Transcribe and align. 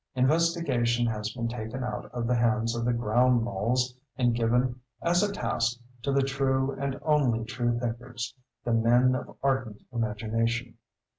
Investigation 0.15 1.05
has 1.05 1.29
been 1.31 1.47
taken 1.47 1.83
out 1.83 2.05
of 2.11 2.25
the 2.25 2.33
hands 2.33 2.75
of 2.75 2.85
the 2.85 2.91
ground 2.91 3.43
moles 3.43 3.93
and 4.17 4.33
given, 4.33 4.79
as 4.99 5.21
a 5.21 5.31
task, 5.31 5.79
to 6.01 6.11
the 6.11 6.23
true 6.23 6.71
and 6.71 6.97
only 7.03 7.45
true 7.45 7.77
thinkers, 7.79 8.33
the 8.63 8.73
men 8.73 9.13
of 9.13 9.37
ardent 9.43 9.83
imagination. 9.93 10.75